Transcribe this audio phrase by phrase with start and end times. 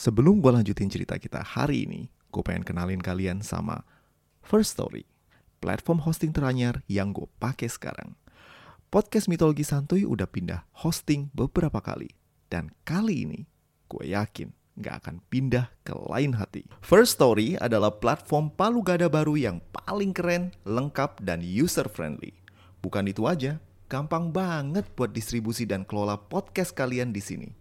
[0.00, 3.84] Sebelum gue lanjutin cerita kita hari ini, gue pengen kenalin kalian sama
[4.40, 5.04] First Story,
[5.60, 8.16] platform hosting teranyar yang gue pakai sekarang.
[8.88, 12.08] Podcast Mitologi Santuy udah pindah hosting beberapa kali.
[12.48, 13.40] Dan kali ini,
[13.92, 14.48] gue yakin
[14.80, 16.64] gak akan pindah ke lain hati.
[16.80, 22.32] First Story adalah platform palu gada baru yang paling keren, lengkap, dan user-friendly.
[22.80, 27.52] Bukan itu aja, gampang banget buat distribusi dan kelola podcast kalian di sini.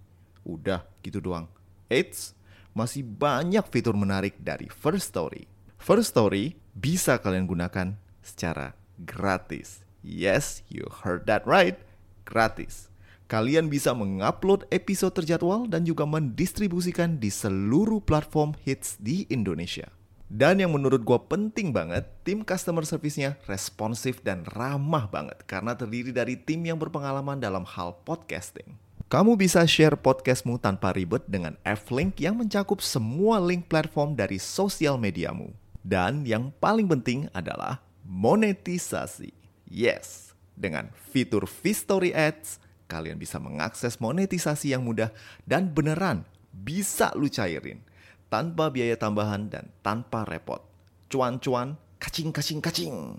[0.47, 1.58] Udah gitu doang.
[1.89, 2.37] Eits,
[2.77, 5.49] masih banyak fitur menarik dari First Story.
[5.81, 9.81] First Story bisa kalian gunakan secara gratis.
[10.05, 11.81] Yes, you heard that right.
[12.29, 12.93] Gratis.
[13.25, 19.89] Kalian bisa mengupload episode terjadwal dan juga mendistribusikan di seluruh platform hits di Indonesia.
[20.29, 26.13] Dan yang menurut gue penting banget, tim customer service-nya responsif dan ramah banget karena terdiri
[26.13, 28.77] dari tim yang berpengalaman dalam hal podcasting.
[29.09, 35.01] Kamu bisa share podcastmu tanpa ribet dengan F-Link yang mencakup semua link platform dari sosial
[35.01, 35.49] mediamu.
[35.81, 39.33] Dan yang paling penting adalah monetisasi.
[39.65, 45.09] Yes, dengan fitur V-Story Ads, kalian bisa mengakses monetisasi yang mudah
[45.41, 46.21] dan beneran
[46.53, 47.81] bisa lu cairin
[48.29, 50.61] tanpa biaya tambahan dan tanpa repot.
[51.09, 53.17] Cuan-cuan, kacing-kacing-kacing.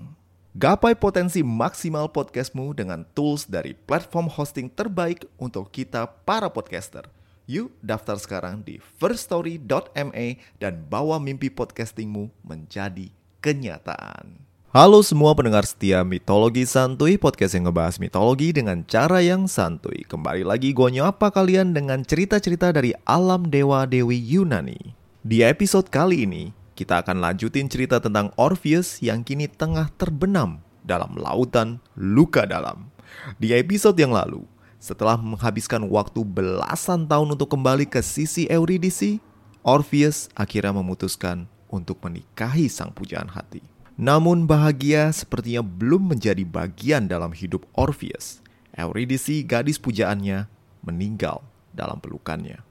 [0.50, 7.06] Gapai potensi maksimal podcastmu dengan tools dari platform hosting terbaik untuk kita para podcaster.
[7.46, 14.42] Yuk daftar sekarang di firststory.me dan bawa mimpi podcastingmu menjadi kenyataan.
[14.74, 20.02] Halo semua pendengar setia Mitologi Santuy, podcast yang ngebahas mitologi dengan cara yang santuy.
[20.02, 24.98] Kembali lagi gue nyapa kalian dengan cerita-cerita dari alam dewa-dewi Yunani.
[25.22, 31.12] Di episode kali ini, kita akan lanjutin cerita tentang Orpheus yang kini tengah terbenam dalam
[31.20, 32.88] lautan luka dalam.
[33.36, 34.48] Di episode yang lalu,
[34.80, 39.20] setelah menghabiskan waktu belasan tahun untuk kembali ke sisi Eurydice,
[39.60, 43.60] Orpheus akhirnya memutuskan untuk menikahi sang pujaan hati.
[44.00, 48.40] Namun bahagia sepertinya belum menjadi bagian dalam hidup Orpheus.
[48.72, 50.48] Eurydice, gadis pujaannya,
[50.80, 51.44] meninggal
[51.76, 52.64] dalam pelukannya.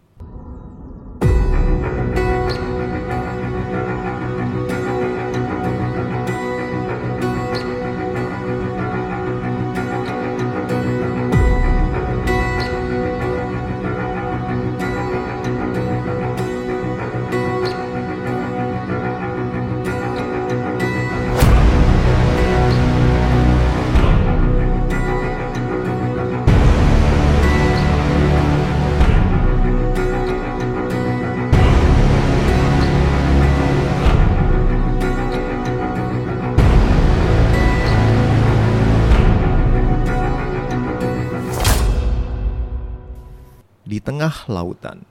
[44.30, 45.02] Tengah lautan,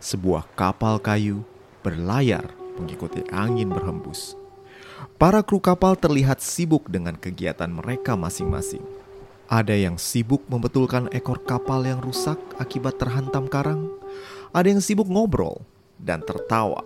[0.00, 1.44] sebuah kapal kayu
[1.84, 2.48] berlayar
[2.80, 4.40] mengikuti angin berhembus.
[5.20, 8.80] Para kru kapal terlihat sibuk dengan kegiatan mereka masing-masing.
[9.52, 13.92] Ada yang sibuk membetulkan ekor kapal yang rusak akibat terhantam karang.
[14.56, 15.60] Ada yang sibuk ngobrol
[16.00, 16.80] dan tertawa.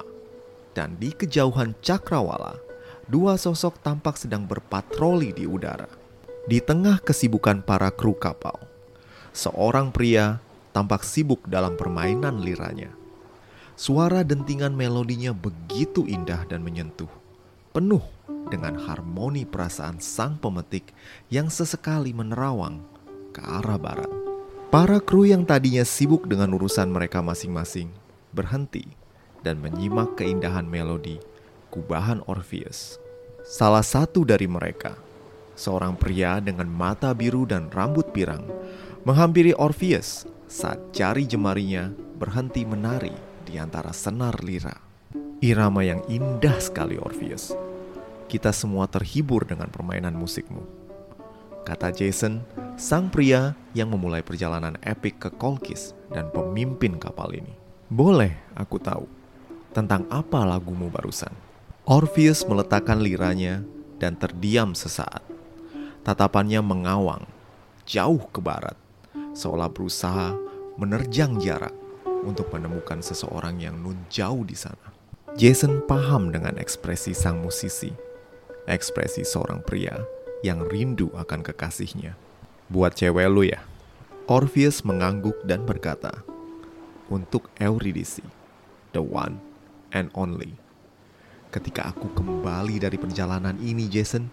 [0.74, 2.58] Dan di kejauhan cakrawala,
[3.06, 5.86] dua sosok tampak sedang berpatroli di udara.
[6.42, 8.58] Di tengah kesibukan para kru kapal,
[9.30, 12.90] seorang pria tampak sibuk dalam permainan liranya.
[13.76, 17.08] Suara dentingan melodinya begitu indah dan menyentuh,
[17.72, 18.04] penuh
[18.48, 20.92] dengan harmoni perasaan sang pemetik
[21.32, 22.84] yang sesekali menerawang
[23.32, 24.10] ke arah barat.
[24.72, 27.92] Para kru yang tadinya sibuk dengan urusan mereka masing-masing
[28.32, 28.88] berhenti
[29.44, 31.20] dan menyimak keindahan melodi
[31.68, 32.96] kubahan Orpheus.
[33.44, 34.96] Salah satu dari mereka,
[35.56, 38.44] seorang pria dengan mata biru dan rambut pirang,
[39.02, 41.88] menghampiri Orpheus saat jari jemarinya
[42.20, 43.16] berhenti menari
[43.48, 44.76] di antara senar lira.
[45.40, 47.56] Irama yang indah sekali Orpheus.
[48.28, 50.60] Kita semua terhibur dengan permainan musikmu.
[51.64, 52.44] Kata Jason,
[52.76, 57.56] sang pria yang memulai perjalanan epik ke Kolkis dan pemimpin kapal ini.
[57.88, 59.08] Boleh aku tahu
[59.72, 61.32] tentang apa lagumu barusan?
[61.88, 63.64] Orpheus meletakkan liranya
[63.96, 65.24] dan terdiam sesaat.
[66.04, 67.24] Tatapannya mengawang
[67.88, 68.81] jauh ke barat
[69.32, 70.36] seolah berusaha
[70.76, 71.72] menerjang jarak
[72.22, 74.94] untuk menemukan seseorang yang nun jauh di sana.
[75.36, 77.88] Jason paham dengan ekspresi sang musisi,
[78.68, 79.96] ekspresi seorang pria
[80.44, 82.14] yang rindu akan kekasihnya.
[82.68, 83.64] Buat cewek lu ya.
[84.28, 86.22] Orpheus mengangguk dan berkata,
[87.10, 88.22] "Untuk Eurydice,
[88.94, 89.40] the one
[89.90, 90.56] and only."
[91.52, 94.28] Ketika aku kembali dari perjalanan ini, Jason,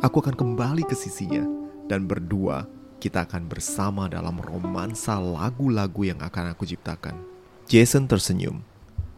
[0.00, 1.44] aku akan kembali ke sisinya
[1.90, 2.64] dan berdua
[3.02, 7.18] kita akan bersama dalam romansa lagu-lagu yang akan aku ciptakan.
[7.66, 8.62] Jason tersenyum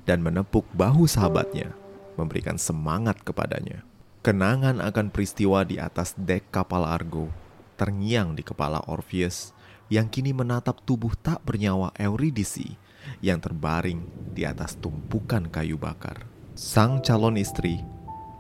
[0.09, 1.77] dan menepuk bahu sahabatnya,
[2.17, 3.85] memberikan semangat kepadanya.
[4.25, 7.29] Kenangan akan peristiwa di atas dek kapal Argo
[7.77, 9.53] terngiang di kepala Orpheus
[9.93, 12.81] yang kini menatap tubuh tak bernyawa Eurydice
[13.21, 14.01] yang terbaring
[14.33, 16.25] di atas tumpukan kayu bakar.
[16.57, 17.85] Sang calon istri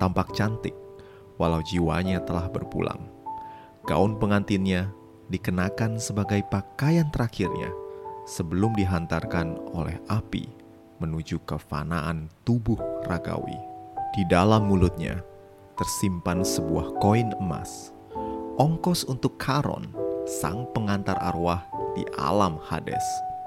[0.00, 0.72] tampak cantik
[1.36, 3.12] walau jiwanya telah berpulang.
[3.84, 4.88] Gaun pengantinnya
[5.28, 7.72] dikenakan sebagai pakaian terakhirnya
[8.24, 10.48] sebelum dihantarkan oleh api
[11.00, 13.56] menuju kefanaan tubuh ragawi.
[14.14, 15.20] Di dalam mulutnya
[15.74, 17.90] tersimpan sebuah koin emas,
[18.56, 19.90] ongkos untuk Karon,
[20.24, 21.66] sang pengantar arwah
[21.98, 23.04] di alam Hades.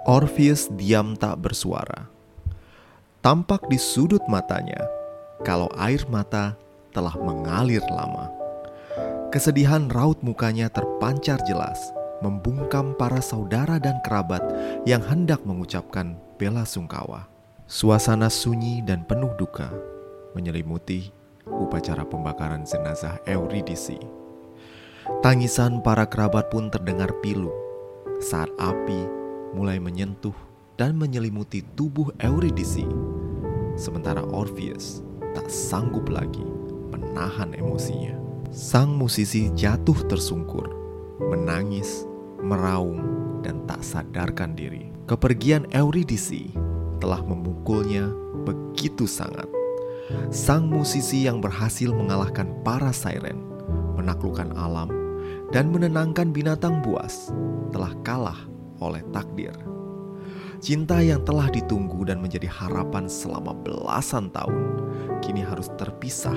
[0.08, 2.08] Orpheus diam tak bersuara.
[3.20, 4.80] Tampak di sudut matanya
[5.44, 6.56] kalau air mata
[6.96, 8.32] telah mengalir lama.
[9.28, 11.76] Kesedihan raut mukanya terpancar jelas,
[12.24, 14.40] membungkam para saudara dan kerabat
[14.88, 17.28] yang hendak mengucapkan bela sungkawa.
[17.68, 19.68] Suasana sunyi dan penuh duka
[20.32, 21.12] menyelimuti
[21.44, 24.00] upacara pembakaran jenazah Eurydice.
[25.20, 27.52] Tangisan para kerabat pun terdengar pilu
[28.24, 29.12] saat api
[29.52, 30.36] mulai menyentuh
[30.80, 32.88] dan menyelimuti tubuh Eurydice.
[33.76, 35.04] Sementara Orpheus
[35.36, 36.48] tak sanggup lagi
[36.96, 38.27] menahan emosinya.
[38.48, 40.72] Sang musisi jatuh tersungkur,
[41.20, 42.08] menangis,
[42.40, 43.04] meraung,
[43.44, 44.88] dan tak sadarkan diri.
[45.04, 46.56] Kepergian Eurydice
[47.04, 48.08] telah memukulnya
[48.48, 49.52] begitu sangat.
[50.32, 53.44] Sang musisi yang berhasil mengalahkan para siren,
[54.00, 54.88] menaklukkan alam,
[55.52, 57.36] dan menenangkan binatang buas
[57.76, 58.40] telah kalah
[58.80, 59.52] oleh takdir.
[60.64, 64.80] Cinta yang telah ditunggu dan menjadi harapan selama belasan tahun
[65.20, 66.34] kini harus terpisah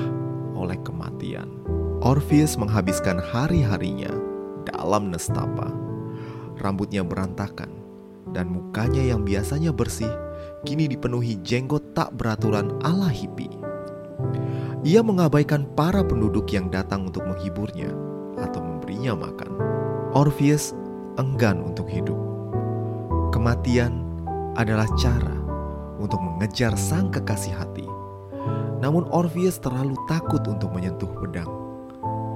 [0.53, 1.00] oleh kematian.
[2.01, 4.09] Orpheus menghabiskan hari-harinya
[4.65, 5.69] dalam nestapa.
[6.57, 7.69] Rambutnya berantakan
[8.33, 10.09] dan mukanya yang biasanya bersih
[10.65, 13.53] kini dipenuhi jenggot tak beraturan ala hippie.
[14.81, 17.93] Ia mengabaikan para penduduk yang datang untuk menghiburnya
[18.41, 19.53] atau memberinya makan.
[20.17, 20.73] Orpheus
[21.21, 22.17] enggan untuk hidup.
[23.29, 24.01] Kematian
[24.57, 25.37] adalah cara
[26.01, 27.85] untuk mengejar sang kekasih hati.
[28.81, 31.70] Namun Orpheus terlalu takut untuk menyentuh pedang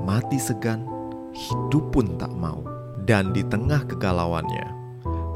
[0.05, 0.85] mati segan,
[1.33, 2.61] hidup pun tak mau.
[3.05, 4.65] Dan di tengah kegalauannya,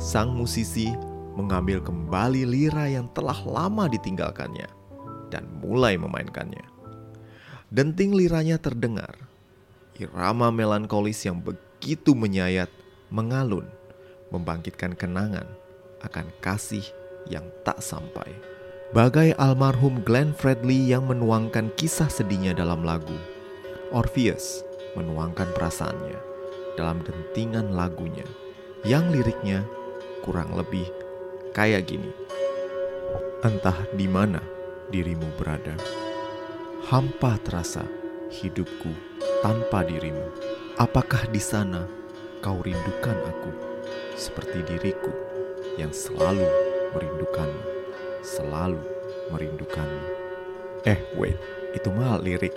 [0.01, 0.89] sang musisi
[1.37, 4.69] mengambil kembali lira yang telah lama ditinggalkannya
[5.29, 6.65] dan mulai memainkannya.
[7.69, 9.13] Denting liranya terdengar.
[10.01, 12.73] Irama melankolis yang begitu menyayat
[13.13, 13.69] mengalun,
[14.33, 15.45] membangkitkan kenangan
[16.01, 16.85] akan kasih
[17.29, 18.33] yang tak sampai.
[18.97, 23.13] Bagai almarhum Glenn Fredly yang menuangkan kisah sedihnya dalam lagu,
[23.89, 24.61] Orpheus
[24.93, 26.21] menuangkan perasaannya
[26.77, 28.27] dalam dentingan lagunya
[28.85, 29.65] yang liriknya
[30.21, 30.85] kurang lebih
[31.57, 32.13] kayak gini.
[33.41, 34.45] Entah di mana
[34.93, 35.73] dirimu berada,
[36.93, 37.87] hampa terasa
[38.29, 38.93] hidupku
[39.41, 40.37] tanpa dirimu.
[40.77, 41.89] Apakah di sana
[42.45, 43.51] kau rindukan aku
[44.21, 45.11] seperti diriku
[45.81, 46.45] yang selalu
[46.93, 47.63] merindukanmu,
[48.21, 48.83] selalu
[49.33, 50.05] merindukanmu.
[50.85, 51.41] Eh, wait
[51.79, 52.53] itu mah lirik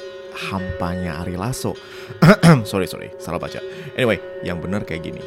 [0.49, 1.77] hampanya Ari Lasso.
[2.69, 3.61] sorry sorry, salah baca.
[3.93, 5.21] Anyway, yang benar kayak gini.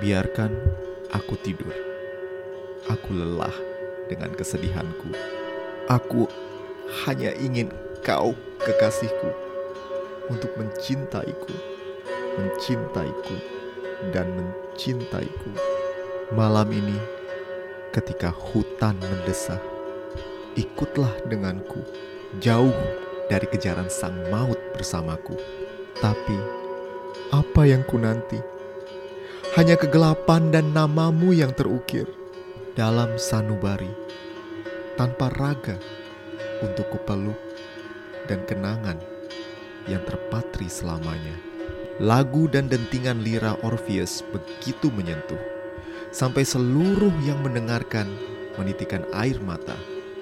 [0.00, 0.56] Biarkan
[1.12, 1.72] aku tidur.
[2.88, 3.52] Aku lelah
[4.08, 5.12] dengan kesedihanku.
[5.92, 6.26] Aku
[7.04, 7.68] hanya ingin
[8.00, 9.30] kau kekasihku
[10.30, 11.54] untuk mencintaiku,
[12.38, 13.36] mencintaiku
[14.14, 15.50] dan mencintaiku.
[16.34, 16.98] Malam ini
[17.94, 19.62] ketika hutan mendesak,
[20.58, 21.82] ikutlah denganku
[22.42, 22.74] jauh
[23.26, 25.34] dari kejaran sang maut bersamaku.
[25.98, 26.38] Tapi,
[27.34, 28.38] apa yang ku nanti?
[29.56, 32.04] Hanya kegelapan dan namamu yang terukir
[32.76, 33.88] dalam sanubari,
[35.00, 35.80] tanpa raga
[36.60, 37.40] untuk kupeluk
[38.28, 39.00] dan kenangan
[39.88, 41.32] yang terpatri selamanya.
[41.96, 45.40] Lagu dan dentingan lira Orpheus begitu menyentuh,
[46.12, 48.04] sampai seluruh yang mendengarkan
[48.60, 49.76] menitikan air mata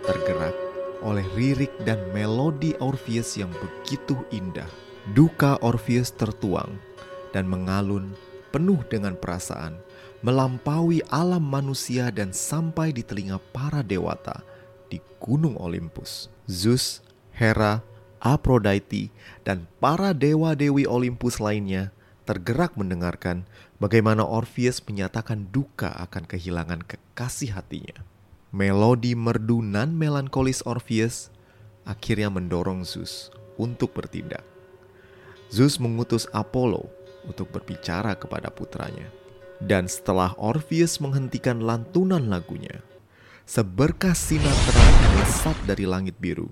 [0.06, 0.63] tergerak
[1.02, 4.68] oleh lirik dan melodi Orpheus yang begitu indah.
[5.16, 6.78] Duka Orpheus tertuang
[7.34, 8.14] dan mengalun
[8.54, 9.74] penuh dengan perasaan,
[10.22, 14.40] melampaui alam manusia dan sampai di telinga para dewata
[14.86, 16.30] di Gunung Olympus.
[16.46, 17.02] Zeus,
[17.34, 17.82] Hera,
[18.22, 19.10] Aphrodite,
[19.42, 21.90] dan para dewa-dewi Olympus lainnya
[22.24, 23.44] tergerak mendengarkan
[23.76, 28.13] bagaimana Orpheus menyatakan duka akan kehilangan kekasih hatinya.
[28.54, 31.26] Melodi merdu nan melankolis Orpheus
[31.82, 34.46] akhirnya mendorong Zeus untuk bertindak.
[35.50, 36.86] Zeus mengutus Apollo
[37.26, 39.10] untuk berbicara kepada putranya.
[39.58, 42.78] Dan setelah Orpheus menghentikan lantunan lagunya,
[43.42, 46.46] Seberkas sinar terang melesat dari langit biru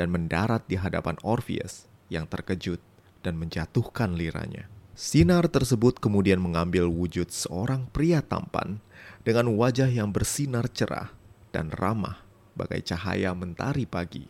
[0.00, 2.80] dan mendarat di hadapan Orpheus yang terkejut
[3.20, 4.72] dan menjatuhkan liranya.
[4.96, 8.80] Sinar tersebut kemudian mengambil wujud seorang pria tampan
[9.20, 11.12] dengan wajah yang bersinar cerah
[11.52, 12.24] dan ramah
[12.56, 14.28] bagai cahaya mentari pagi.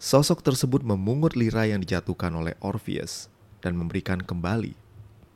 [0.00, 3.28] Sosok tersebut memungut lira yang dijatuhkan oleh Orpheus
[3.60, 4.72] dan memberikan kembali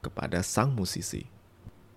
[0.01, 1.29] kepada sang musisi.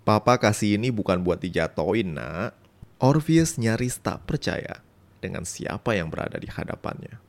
[0.04, 2.56] Papa kasih ini bukan buat dijatoin, nak.
[3.00, 4.84] Orpheus nyaris tak percaya
[5.24, 7.20] dengan siapa yang berada di hadapannya.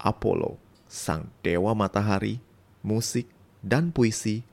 [0.00, 2.40] Apollo, sang dewa matahari,
[2.84, 3.28] musik,
[3.64, 4.44] dan puisi,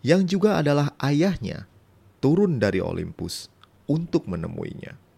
[0.00, 1.66] yang juga adalah ayahnya,
[2.22, 3.50] turun dari Olympus
[3.90, 5.09] untuk menemuinya.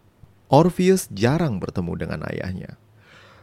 [0.52, 2.76] Orpheus jarang bertemu dengan ayahnya.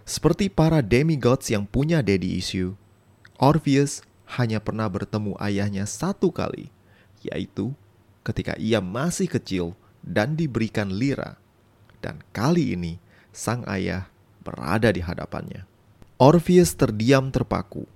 [0.05, 2.77] Seperti para demigods yang punya daddy issue,
[3.41, 4.05] Orpheus
[4.37, 6.69] hanya pernah bertemu ayahnya satu kali,
[7.25, 7.73] yaitu
[8.21, 9.73] ketika ia masih kecil
[10.05, 11.41] dan diberikan lira.
[11.97, 13.01] Dan kali ini
[13.33, 14.05] sang ayah
[14.45, 15.65] berada di hadapannya.
[16.21, 17.89] Orpheus terdiam terpaku,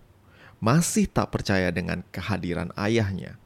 [0.58, 3.38] masih tak percaya dengan kehadiran ayahnya.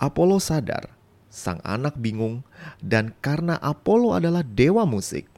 [0.00, 0.95] Apollo sadar
[1.36, 2.40] sang anak bingung
[2.80, 5.28] dan karena Apollo adalah dewa musik,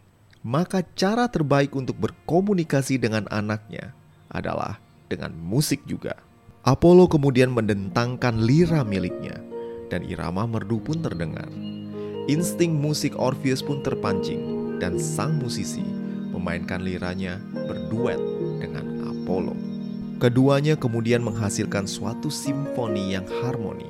[0.47, 3.91] maka cara terbaik untuk berkomunikasi dengan anaknya
[4.31, 4.79] adalah
[5.11, 6.15] dengan musik juga.
[6.63, 9.43] Apollo kemudian mendentangkan lira miliknya
[9.91, 11.51] dan irama merdu pun terdengar.
[12.31, 15.83] Insting musik Orpheus pun terpancing dan sang musisi
[16.31, 18.21] memainkan liranya berduet
[18.63, 19.57] dengan Apollo.
[20.23, 23.89] Keduanya kemudian menghasilkan suatu simfoni yang harmoni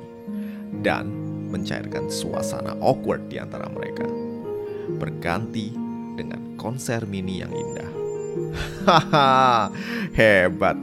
[0.81, 4.05] dan mencairkan suasana awkward di antara mereka.
[5.01, 5.73] Berganti
[6.15, 7.91] dengan konser mini yang indah.
[8.85, 9.73] Haha,
[10.13, 10.77] hebat,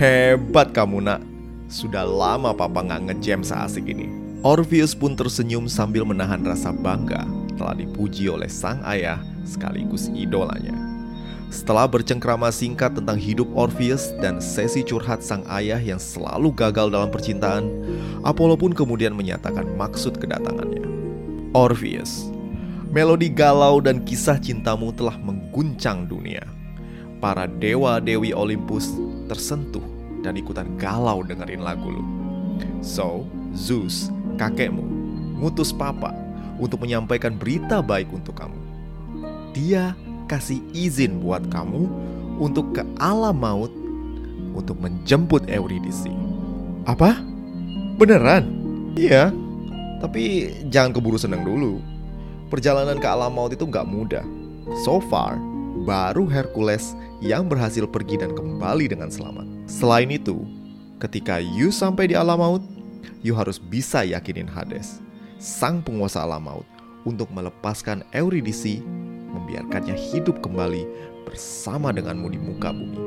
[0.00, 1.20] hebat kamu nak.
[1.66, 4.06] Sudah lama papa nggak ngejam seasik ini.
[4.46, 7.26] Orpheus pun tersenyum sambil menahan rasa bangga
[7.58, 10.85] telah dipuji oleh sang ayah sekaligus idolanya.
[11.46, 17.06] Setelah bercengkrama singkat tentang hidup Orpheus dan sesi curhat sang ayah yang selalu gagal dalam
[17.06, 17.70] percintaan,
[18.26, 20.82] Apollo pun kemudian menyatakan maksud kedatangannya.
[21.54, 22.28] Orpheus,
[22.90, 26.42] melodi galau dan kisah cintamu telah mengguncang dunia.
[27.22, 28.90] Para dewa-dewi Olympus
[29.30, 29.82] tersentuh
[30.26, 32.04] dan ikutan galau dengerin lagu lu.
[32.82, 33.24] So,
[33.54, 34.84] Zeus, kakekmu,
[35.40, 36.12] ngutus papa
[36.58, 38.58] untuk menyampaikan berita baik untuk kamu.
[39.56, 41.88] Dia kasih izin buat kamu
[42.36, 43.72] untuk ke alam maut
[44.52, 46.12] untuk menjemput Eurydice.
[46.86, 47.18] Apa?
[47.96, 48.48] Beneran?
[48.96, 49.32] Iya.
[50.00, 51.80] Tapi jangan keburu senang dulu.
[52.52, 54.24] Perjalanan ke alam maut itu nggak mudah.
[54.84, 55.40] So far,
[55.84, 59.44] baru Hercules yang berhasil pergi dan kembali dengan selamat.
[59.66, 60.44] Selain itu,
[61.00, 62.62] ketika you sampai di alam maut,
[63.24, 65.00] you harus bisa yakinin Hades,
[65.40, 66.68] sang penguasa alam maut,
[67.06, 68.82] untuk melepaskan Eurydice,
[69.46, 70.82] membiarkannya hidup kembali
[71.22, 72.98] bersama denganmu di muka bumi.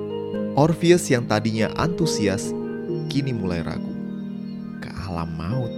[0.56, 2.56] Orpheus yang tadinya antusias,
[3.12, 3.92] kini mulai ragu.
[4.80, 5.74] Ke alam maut,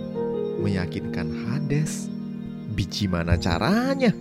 [0.61, 2.13] meyakinkan Hades.
[2.77, 4.13] Biji mana caranya?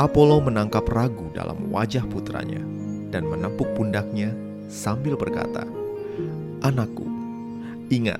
[0.00, 2.64] Apollo menangkap ragu dalam wajah putranya
[3.12, 4.32] dan menepuk pundaknya
[4.72, 5.68] sambil berkata,
[6.64, 7.04] "Anakku,
[7.92, 8.18] ingat,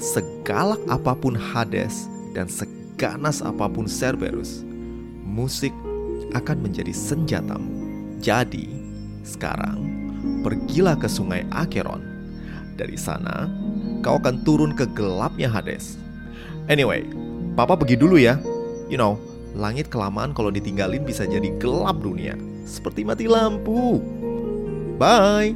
[0.00, 4.66] segalak apa pun Hades dan seganas apa pun Cerberus,
[5.22, 5.70] musik
[6.34, 7.70] akan menjadi senjatamu.
[8.18, 8.68] Jadi,
[9.22, 9.80] sekarang
[10.42, 12.02] pergilah ke sungai Acheron.
[12.74, 13.46] Dari sana,
[14.02, 15.96] kau akan turun ke gelapnya Hades.
[16.66, 17.06] Anyway,
[17.54, 18.36] papa pergi dulu ya.
[18.90, 19.16] You know,
[19.54, 22.34] langit kelamaan kalau ditinggalin bisa jadi gelap dunia,
[22.66, 24.02] seperti mati lampu.
[24.98, 25.54] Bye.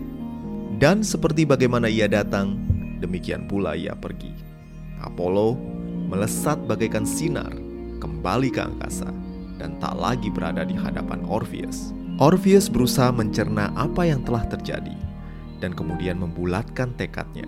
[0.79, 2.55] Dan seperti bagaimana ia datang,
[3.03, 4.31] demikian pula ia pergi.
[5.03, 5.59] Apollo
[6.07, 7.51] melesat bagaikan sinar
[7.99, 9.11] kembali ke angkasa
[9.59, 11.93] dan tak lagi berada di hadapan Orpheus.
[12.23, 14.95] Orpheus berusaha mencerna apa yang telah terjadi
[15.59, 17.47] dan kemudian membulatkan tekadnya.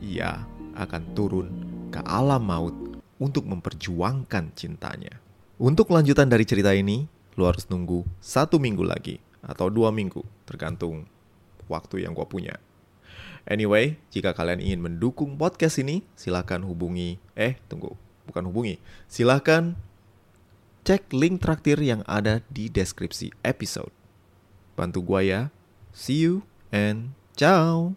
[0.00, 0.44] Ia
[0.76, 1.48] akan turun
[1.92, 2.76] ke alam maut
[3.20, 5.20] untuk memperjuangkan cintanya.
[5.60, 7.04] Untuk lanjutan dari cerita ini,
[7.36, 11.04] lo harus nunggu satu minggu lagi atau dua minggu, tergantung
[11.68, 12.56] waktu yang gue punya.
[13.48, 17.96] Anyway, jika kalian ingin mendukung podcast ini, silahkan hubungi, eh tunggu,
[18.28, 19.76] bukan hubungi, silahkan
[20.84, 23.92] cek link traktir yang ada di deskripsi episode.
[24.74, 25.52] Bantu gue ya,
[25.92, 27.96] see you and ciao!